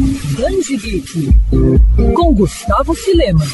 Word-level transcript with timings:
Band 0.00 0.78
Geek 0.78 1.28
com 2.14 2.32
Gustavo 2.32 2.94
Filema. 2.94 3.44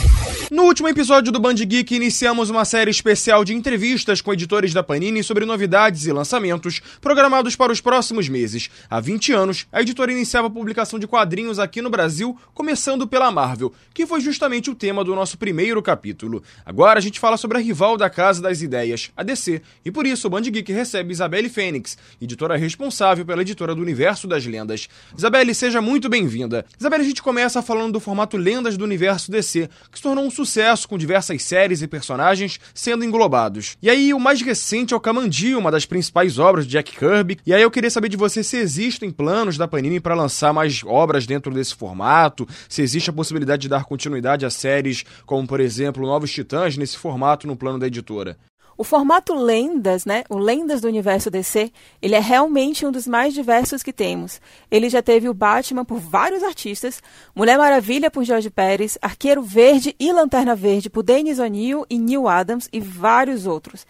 No 0.48 0.62
último 0.62 0.88
episódio 0.88 1.32
do 1.32 1.40
Band 1.40 1.54
Geek, 1.54 1.92
iniciamos 1.92 2.50
uma 2.50 2.64
série 2.64 2.88
especial 2.88 3.44
de 3.44 3.52
entrevistas 3.52 4.20
com 4.20 4.32
editores 4.32 4.72
da 4.72 4.80
Panini 4.80 5.24
sobre 5.24 5.44
novidades 5.44 6.06
e 6.06 6.12
lançamentos 6.12 6.80
programados 7.00 7.56
para 7.56 7.72
os 7.72 7.80
próximos 7.80 8.28
meses. 8.28 8.70
Há 8.88 9.00
20 9.00 9.32
anos, 9.32 9.66
a 9.72 9.82
editora 9.82 10.12
iniciava 10.12 10.46
a 10.46 10.50
publicação 10.50 11.00
de 11.00 11.08
quadrinhos 11.08 11.58
aqui 11.58 11.82
no 11.82 11.90
Brasil, 11.90 12.38
começando 12.54 13.08
pela 13.08 13.32
Marvel, 13.32 13.72
que 13.92 14.06
foi 14.06 14.20
justamente 14.20 14.70
o 14.70 14.74
tema 14.74 15.02
do 15.02 15.16
nosso 15.16 15.36
primeiro 15.36 15.82
capítulo. 15.82 16.44
Agora 16.64 17.00
a 17.00 17.02
gente 17.02 17.18
fala 17.18 17.36
sobre 17.36 17.58
a 17.58 17.60
rival 17.60 17.96
da 17.96 18.08
Casa 18.08 18.40
das 18.40 18.62
Ideias, 18.62 19.10
a 19.16 19.24
DC, 19.24 19.60
e 19.84 19.90
por 19.90 20.06
isso 20.06 20.28
o 20.28 20.30
Band 20.30 20.42
Geek 20.42 20.72
recebe 20.72 21.12
Isabelle 21.12 21.48
Fênix, 21.48 21.98
editora 22.22 22.56
responsável 22.56 23.26
pela 23.26 23.42
editora 23.42 23.74
do 23.74 23.82
Universo 23.82 24.28
das 24.28 24.46
Lendas. 24.46 24.88
Isabelle, 25.18 25.52
seja 25.52 25.80
muito 25.80 26.08
bem-vinda. 26.08 26.35
Isabelle, 26.78 27.02
a 27.02 27.06
gente 27.06 27.22
começa 27.22 27.62
falando 27.62 27.94
do 27.94 28.00
formato 28.00 28.36
Lendas 28.36 28.76
do 28.76 28.84
Universo 28.84 29.30
DC, 29.30 29.68
que 29.90 29.98
se 29.98 30.02
tornou 30.02 30.24
um 30.24 30.30
sucesso 30.30 30.88
com 30.88 30.98
diversas 30.98 31.42
séries 31.42 31.82
e 31.82 31.86
personagens 31.86 32.60
sendo 32.74 33.04
englobados. 33.04 33.76
E 33.82 33.88
aí, 33.88 34.12
o 34.12 34.20
mais 34.20 34.40
recente 34.42 34.94
é 34.94 34.96
o 34.96 35.00
Kamandi, 35.00 35.54
uma 35.54 35.70
das 35.70 35.86
principais 35.86 36.38
obras 36.38 36.66
de 36.66 36.72
Jack 36.72 36.96
Kirby. 36.96 37.38
E 37.46 37.54
aí 37.54 37.62
eu 37.62 37.70
queria 37.70 37.90
saber 37.90 38.08
de 38.08 38.16
você 38.16 38.42
se 38.42 38.56
existem 38.56 39.10
planos 39.10 39.56
da 39.56 39.68
Panini 39.68 40.00
para 40.00 40.14
lançar 40.14 40.52
mais 40.52 40.82
obras 40.84 41.26
dentro 41.26 41.52
desse 41.52 41.74
formato, 41.74 42.46
se 42.68 42.82
existe 42.82 43.10
a 43.10 43.12
possibilidade 43.12 43.62
de 43.62 43.68
dar 43.68 43.84
continuidade 43.84 44.44
a 44.44 44.50
séries 44.50 45.04
como, 45.24 45.46
por 45.46 45.60
exemplo, 45.60 46.06
Novos 46.06 46.30
Titãs 46.30 46.76
nesse 46.76 46.96
formato 46.96 47.46
no 47.46 47.56
plano 47.56 47.78
da 47.78 47.86
editora. 47.86 48.36
O 48.78 48.84
formato 48.84 49.34
Lendas, 49.34 50.04
né, 50.04 50.24
o 50.28 50.36
Lendas 50.36 50.82
do 50.82 50.88
Universo 50.88 51.30
DC, 51.30 51.72
ele 52.02 52.14
é 52.14 52.20
realmente 52.20 52.84
um 52.84 52.92
dos 52.92 53.06
mais 53.06 53.32
diversos 53.32 53.82
que 53.82 53.92
temos. 53.92 54.38
Ele 54.70 54.90
já 54.90 55.00
teve 55.00 55.28
o 55.30 55.34
Batman 55.34 55.82
por 55.82 55.98
vários 55.98 56.42
artistas, 56.42 57.02
Mulher 57.34 57.56
Maravilha 57.56 58.10
por 58.10 58.22
George 58.22 58.50
Pérez, 58.50 58.98
Arqueiro 59.00 59.42
Verde 59.42 59.96
e 59.98 60.12
Lanterna 60.12 60.54
Verde 60.54 60.90
por 60.90 61.02
Dennis 61.02 61.38
O'Neill 61.38 61.86
e 61.88 61.98
Neil 61.98 62.28
Adams 62.28 62.68
e 62.70 62.78
vários 62.78 63.46
outros. 63.46 63.86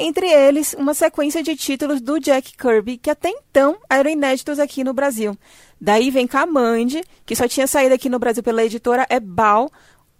Entre 0.00 0.28
eles, 0.30 0.76
uma 0.78 0.94
sequência 0.94 1.42
de 1.42 1.56
títulos 1.56 2.00
do 2.00 2.20
Jack 2.20 2.56
Kirby 2.56 2.98
que 2.98 3.10
até 3.10 3.30
então 3.30 3.76
eram 3.90 4.08
inéditos 4.08 4.60
aqui 4.60 4.84
no 4.84 4.94
Brasil. 4.94 5.36
Daí 5.80 6.08
vem 6.12 6.28
Kamandi, 6.28 7.02
que 7.26 7.34
só 7.34 7.48
tinha 7.48 7.66
saído 7.66 7.96
aqui 7.96 8.08
no 8.08 8.20
Brasil 8.20 8.42
pela 8.44 8.64
editora 8.64 9.04
Ebal, 9.10 9.68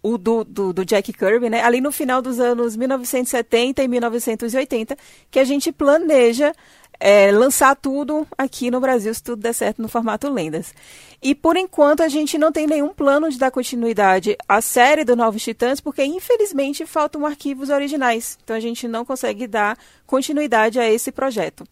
o 0.03 0.17
do, 0.17 0.45
do, 0.45 0.73
do, 0.73 0.85
Jack 0.85 1.13
Kirby, 1.13 1.51
né? 1.51 1.63
Ali 1.63 1.81
no 1.81 1.91
final 1.91 2.23
dos 2.23 2.39
anos 2.39 2.77
1970 2.77 3.83
e 3.83 3.89
1980, 3.89 4.97
que 5.31 5.39
a 5.39 5.45
gente 5.45 5.73
planeja 5.73 6.53
é, 7.01 7.31
lançar 7.31 7.77
tudo 7.77 8.27
aqui 8.37 8.71
no 8.71 8.81
Brasil, 8.81 9.13
se 9.13 9.23
tudo 9.23 9.43
der 9.43 9.53
certo, 9.53 9.81
no 9.81 9.89
formato 9.89 10.29
Lendas. 10.31 10.75
E 11.23 11.35
por 11.35 11.57
enquanto 11.57 12.03
a 12.03 12.09
gente 12.09 12.39
não 12.39 12.53
tem 12.53 12.67
nenhum 12.67 12.89
plano 12.89 13.31
de 13.31 13.39
dar 13.39 13.51
continuidade 13.51 14.37
à 14.49 14.61
série 14.61 15.05
do 15.05 15.17
Novos 15.17 15.43
Titãs, 15.43 15.81
porque 15.81 16.05
infelizmente 16.05 16.87
faltam 16.87 17.27
arquivos 17.27 17.71
originais. 17.71 18.39
Então 18.43 18.57
a 18.57 18.61
gente 18.61 18.87
não 18.87 19.05
consegue 19.05 19.47
dar 19.47 19.77
continuidade 20.07 20.79
a 20.79 20.89
esse 20.89 21.13
projeto. 21.13 21.65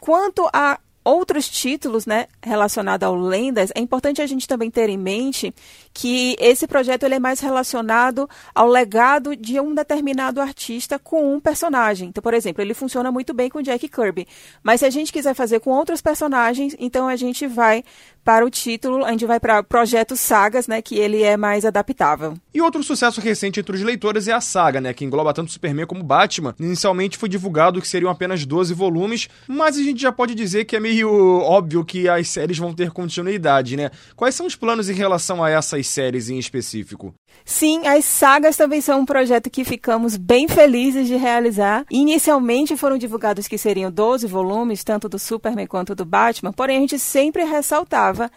Quanto 0.00 0.48
a 0.52 0.80
outros 1.04 1.48
títulos 1.48 2.06
né, 2.06 2.26
relacionados 2.42 3.06
ao 3.06 3.14
Lendas, 3.14 3.72
é 3.74 3.80
importante 3.80 4.22
a 4.22 4.26
gente 4.26 4.46
também 4.46 4.70
ter 4.70 4.88
em 4.88 4.98
mente 4.98 5.54
que 5.92 6.36
esse 6.38 6.66
projeto 6.66 7.02
ele 7.02 7.16
é 7.16 7.18
mais 7.18 7.40
relacionado 7.40 8.28
ao 8.54 8.68
legado 8.68 9.36
de 9.36 9.60
um 9.60 9.74
determinado 9.74 10.40
artista 10.40 10.98
com 10.98 11.34
um 11.34 11.40
personagem. 11.40 12.08
Então, 12.08 12.22
por 12.22 12.34
exemplo, 12.34 12.62
ele 12.62 12.74
funciona 12.74 13.12
muito 13.12 13.34
bem 13.34 13.50
com 13.50 13.60
Jack 13.60 13.88
Kirby, 13.88 14.26
mas 14.62 14.80
se 14.80 14.86
a 14.86 14.90
gente 14.90 15.12
quiser 15.12 15.34
fazer 15.34 15.60
com 15.60 15.70
outros 15.70 16.00
personagens, 16.00 16.74
então 16.78 17.08
a 17.08 17.16
gente 17.16 17.46
vai 17.46 17.84
para 18.24 18.46
o 18.46 18.50
título, 18.50 19.04
a 19.04 19.10
gente 19.10 19.26
vai 19.26 19.40
para 19.40 19.62
Projeto 19.62 20.16
Sagas, 20.16 20.68
né, 20.68 20.80
que 20.80 20.96
ele 20.96 21.22
é 21.22 21.36
mais 21.36 21.64
adaptável. 21.64 22.34
E 22.54 22.60
outro 22.60 22.82
sucesso 22.82 23.20
recente 23.20 23.58
entre 23.58 23.74
os 23.74 23.82
leitores 23.82 24.28
é 24.28 24.32
a 24.32 24.40
saga, 24.40 24.80
né, 24.80 24.94
que 24.94 25.04
engloba 25.04 25.34
tanto 25.34 25.50
Superman 25.50 25.86
como 25.86 26.04
Batman. 26.04 26.54
Inicialmente 26.58 27.18
foi 27.18 27.28
divulgado 27.28 27.80
que 27.80 27.88
seriam 27.88 28.10
apenas 28.10 28.46
12 28.46 28.72
volumes, 28.74 29.28
mas 29.48 29.76
a 29.76 29.82
gente 29.82 30.00
já 30.00 30.12
pode 30.12 30.34
dizer 30.34 30.64
que 30.64 30.76
é 30.76 30.80
meio 30.80 30.91
óbvio 31.04 31.84
que 31.84 32.08
as 32.08 32.28
séries 32.28 32.58
vão 32.58 32.74
ter 32.74 32.90
continuidade, 32.90 33.76
né? 33.76 33.90
Quais 34.14 34.34
são 34.34 34.46
os 34.46 34.56
planos 34.56 34.90
em 34.90 34.94
relação 34.94 35.42
a 35.42 35.50
essas 35.50 35.86
séries 35.86 36.28
em 36.28 36.38
específico? 36.38 37.14
Sim, 37.44 37.86
as 37.86 38.04
sagas 38.04 38.56
também 38.56 38.80
são 38.80 39.00
um 39.00 39.06
projeto 39.06 39.50
que 39.50 39.64
ficamos 39.64 40.16
bem 40.16 40.46
felizes 40.48 41.06
de 41.06 41.16
realizar. 41.16 41.84
Inicialmente 41.90 42.76
foram 42.76 42.98
divulgados 42.98 43.48
que 43.48 43.58
seriam 43.58 43.90
12 43.90 44.26
volumes, 44.26 44.84
tanto 44.84 45.08
do 45.08 45.18
Superman 45.18 45.66
quanto 45.66 45.94
do 45.94 46.04
Batman, 46.04 46.52
porém 46.52 46.76
a 46.78 46.80
gente 46.80 46.98
sempre 46.98 47.44
ressaltava 47.44 48.30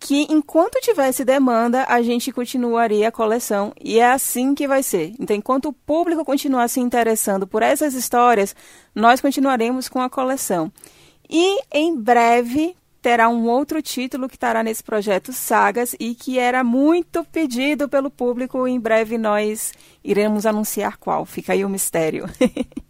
que 0.00 0.26
enquanto 0.30 0.80
tivesse 0.80 1.24
demanda, 1.24 1.84
a 1.88 2.00
gente 2.02 2.30
continuaria 2.30 3.08
a 3.08 3.12
coleção 3.12 3.72
e 3.80 3.98
é 3.98 4.10
assim 4.10 4.54
que 4.54 4.68
vai 4.68 4.82
ser. 4.82 5.12
Então, 5.18 5.36
enquanto 5.36 5.66
o 5.66 5.72
público 5.72 6.24
continuar 6.24 6.68
se 6.68 6.80
interessando 6.80 7.46
por 7.46 7.62
essas 7.62 7.94
histórias, 7.94 8.54
nós 8.94 9.20
continuaremos 9.20 9.88
com 9.88 10.00
a 10.00 10.08
coleção. 10.08 10.72
E 11.28 11.60
em 11.72 11.96
breve 11.96 12.74
terá 13.00 13.28
um 13.28 13.46
outro 13.48 13.80
título 13.80 14.28
que 14.28 14.36
estará 14.36 14.62
nesse 14.62 14.82
projeto 14.82 15.32
Sagas 15.32 15.94
e 16.00 16.14
que 16.14 16.38
era 16.38 16.64
muito 16.64 17.24
pedido 17.24 17.88
pelo 17.88 18.10
público. 18.10 18.66
Em 18.66 18.80
breve 18.80 19.18
nós 19.18 19.72
iremos 20.02 20.46
anunciar 20.46 20.96
qual. 20.96 21.24
Fica 21.24 21.52
aí 21.52 21.64
o 21.64 21.68
mistério. 21.68 22.24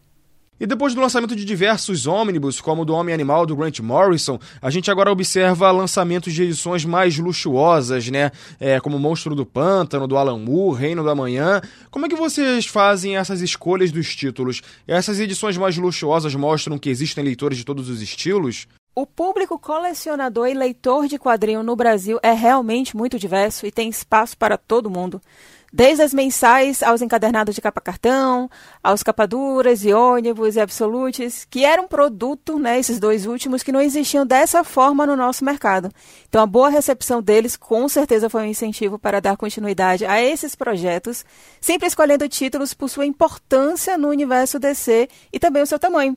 E 0.60 0.66
depois 0.66 0.94
do 0.94 1.00
lançamento 1.00 1.36
de 1.36 1.44
diversos 1.44 2.06
ônibus, 2.06 2.60
como 2.60 2.82
o 2.82 2.84
do 2.84 2.92
Homem 2.94 3.14
Animal 3.14 3.46
do 3.46 3.54
Grant 3.54 3.78
Morrison, 3.80 4.38
a 4.60 4.70
gente 4.70 4.90
agora 4.90 5.12
observa 5.12 5.70
lançamentos 5.70 6.32
de 6.32 6.42
edições 6.42 6.84
mais 6.84 7.16
luxuosas, 7.16 8.08
né? 8.08 8.32
É, 8.58 8.80
como 8.80 8.98
Monstro 8.98 9.34
do 9.34 9.46
Pântano, 9.46 10.08
do 10.08 10.16
Alan 10.16 10.38
Moore, 10.38 10.80
Reino 10.80 11.04
da 11.04 11.14
Manhã. 11.14 11.60
Como 11.90 12.06
é 12.06 12.08
que 12.08 12.16
vocês 12.16 12.66
fazem 12.66 13.16
essas 13.16 13.40
escolhas 13.40 13.92
dos 13.92 14.16
títulos? 14.16 14.62
Essas 14.86 15.20
edições 15.20 15.56
mais 15.56 15.76
luxuosas 15.76 16.34
mostram 16.34 16.78
que 16.78 16.90
existem 16.90 17.22
leitores 17.22 17.58
de 17.58 17.64
todos 17.64 17.88
os 17.88 18.02
estilos? 18.02 18.66
O 19.00 19.06
público 19.06 19.56
colecionador 19.60 20.48
e 20.48 20.54
leitor 20.54 21.06
de 21.06 21.20
quadrinho 21.20 21.62
no 21.62 21.76
Brasil 21.76 22.18
é 22.20 22.32
realmente 22.32 22.96
muito 22.96 23.16
diverso 23.16 23.64
e 23.64 23.70
tem 23.70 23.88
espaço 23.88 24.36
para 24.36 24.58
todo 24.58 24.90
mundo. 24.90 25.22
Desde 25.70 26.02
as 26.02 26.14
mensais 26.14 26.82
aos 26.82 27.02
encadernados 27.02 27.54
de 27.54 27.60
capa 27.60 27.80
cartão, 27.80 28.48
aos 28.82 29.02
capaduras 29.02 29.84
e 29.84 29.92
ônibus 29.92 30.56
e 30.56 30.60
absolutes, 30.60 31.46
que 31.50 31.62
eram 31.62 31.84
um 31.84 31.88
produto, 31.88 32.58
né, 32.58 32.78
esses 32.78 32.98
dois 32.98 33.26
últimos, 33.26 33.62
que 33.62 33.70
não 33.70 33.80
existiam 33.80 34.24
dessa 34.24 34.64
forma 34.64 35.06
no 35.06 35.14
nosso 35.14 35.44
mercado. 35.44 35.90
Então, 36.26 36.42
a 36.42 36.46
boa 36.46 36.70
recepção 36.70 37.20
deles 37.20 37.54
com 37.54 37.86
certeza 37.86 38.30
foi 38.30 38.42
um 38.42 38.46
incentivo 38.46 38.98
para 38.98 39.20
dar 39.20 39.36
continuidade 39.36 40.06
a 40.06 40.22
esses 40.22 40.54
projetos, 40.54 41.22
sempre 41.60 41.86
escolhendo 41.86 42.26
títulos 42.30 42.72
por 42.72 42.88
sua 42.88 43.04
importância 43.04 43.98
no 43.98 44.08
universo 44.08 44.58
DC 44.58 45.08
e 45.30 45.38
também 45.38 45.62
o 45.62 45.66
seu 45.66 45.78
tamanho. 45.78 46.16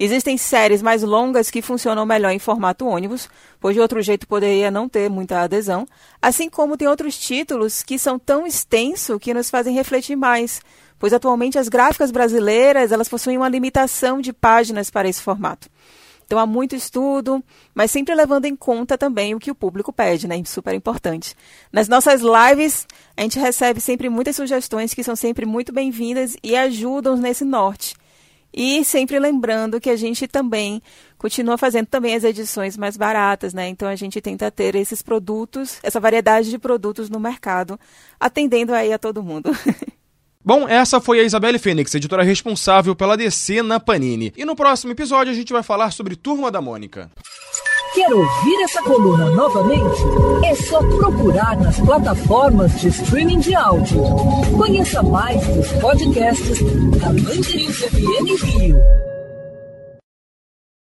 Existem 0.00 0.38
séries 0.38 0.80
mais 0.80 1.02
longas 1.02 1.50
que 1.50 1.60
funcionam 1.60 2.06
melhor 2.06 2.30
em 2.30 2.38
formato 2.38 2.86
ônibus, 2.86 3.28
pois 3.58 3.74
de 3.74 3.80
outro 3.80 4.00
jeito 4.00 4.28
poderia 4.28 4.70
não 4.70 4.88
ter 4.88 5.10
muita 5.10 5.40
adesão, 5.40 5.88
assim 6.22 6.48
como 6.48 6.76
tem 6.76 6.86
outros 6.86 7.18
títulos 7.18 7.82
que 7.82 7.98
são 7.98 8.16
tão 8.16 8.46
extensos 8.46 9.18
que 9.20 9.34
nos 9.34 9.50
fazem 9.50 9.74
refletir 9.74 10.14
mais, 10.14 10.60
pois 11.00 11.12
atualmente 11.12 11.58
as 11.58 11.68
gráficas 11.68 12.12
brasileiras 12.12 12.92
elas 12.92 13.08
possuem 13.08 13.36
uma 13.36 13.48
limitação 13.48 14.20
de 14.20 14.32
páginas 14.32 14.88
para 14.88 15.08
esse 15.08 15.20
formato. 15.20 15.68
Então 16.24 16.38
há 16.38 16.46
muito 16.46 16.76
estudo, 16.76 17.42
mas 17.74 17.90
sempre 17.90 18.14
levando 18.14 18.44
em 18.44 18.54
conta 18.54 18.96
também 18.96 19.34
o 19.34 19.40
que 19.40 19.50
o 19.50 19.54
público 19.54 19.92
pede, 19.92 20.28
né? 20.28 20.40
Super 20.44 20.74
importante. 20.74 21.34
Nas 21.72 21.88
nossas 21.88 22.20
lives, 22.20 22.86
a 23.16 23.22
gente 23.22 23.38
recebe 23.38 23.80
sempre 23.80 24.08
muitas 24.08 24.36
sugestões 24.36 24.94
que 24.94 25.02
são 25.02 25.16
sempre 25.16 25.44
muito 25.44 25.72
bem-vindas 25.72 26.36
e 26.40 26.54
ajudam 26.54 27.16
nesse 27.16 27.44
norte. 27.44 27.96
E 28.52 28.84
sempre 28.84 29.18
lembrando 29.18 29.80
que 29.80 29.90
a 29.90 29.96
gente 29.96 30.26
também 30.26 30.82
continua 31.16 31.58
fazendo 31.58 31.86
também 31.86 32.14
as 32.14 32.24
edições 32.24 32.76
mais 32.76 32.96
baratas, 32.96 33.52
né? 33.52 33.68
Então 33.68 33.88
a 33.88 33.96
gente 33.96 34.20
tenta 34.20 34.50
ter 34.50 34.74
esses 34.74 35.02
produtos, 35.02 35.78
essa 35.82 36.00
variedade 36.00 36.50
de 36.50 36.58
produtos 36.58 37.10
no 37.10 37.20
mercado, 37.20 37.78
atendendo 38.18 38.72
aí 38.72 38.92
a 38.92 38.98
todo 38.98 39.22
mundo. 39.22 39.50
Bom, 40.44 40.66
essa 40.66 40.98
foi 40.98 41.20
a 41.20 41.24
Isabelle 41.24 41.58
Fênix, 41.58 41.94
editora 41.94 42.22
responsável 42.22 42.96
pela 42.96 43.16
DC 43.16 43.60
na 43.60 43.78
Panini. 43.78 44.32
E 44.34 44.46
no 44.46 44.56
próximo 44.56 44.92
episódio 44.92 45.30
a 45.30 45.36
gente 45.36 45.52
vai 45.52 45.62
falar 45.62 45.90
sobre 45.90 46.16
Turma 46.16 46.50
da 46.50 46.62
Mônica. 46.62 47.10
Quer 47.94 48.12
ouvir 48.12 48.62
essa 48.64 48.82
coluna 48.82 49.30
novamente? 49.30 50.02
É 50.44 50.54
só 50.54 50.78
procurar 50.78 51.56
nas 51.56 51.80
plataformas 51.80 52.78
de 52.80 52.88
streaming 52.88 53.40
de 53.40 53.54
áudio. 53.54 54.02
Conheça 54.56 55.02
mais 55.02 55.46
dos 55.46 55.72
podcasts 55.72 56.58
da 57.00 57.06
Mandirinhos 57.08 57.78
FM 57.78 58.44
Rio. 58.44 59.07